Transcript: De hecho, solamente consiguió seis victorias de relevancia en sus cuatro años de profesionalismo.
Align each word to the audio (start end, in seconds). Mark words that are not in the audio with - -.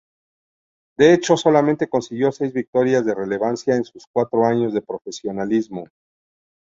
De 0.97 1.13
hecho, 1.13 1.37
solamente 1.37 1.87
consiguió 1.87 2.31
seis 2.31 2.51
victorias 2.53 3.05
de 3.05 3.13
relevancia 3.13 3.75
en 3.75 3.83
sus 3.83 4.07
cuatro 4.11 4.43
años 4.47 4.73
de 4.73 4.81
profesionalismo. 4.81 5.89